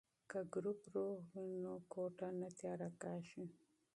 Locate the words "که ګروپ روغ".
0.29-1.17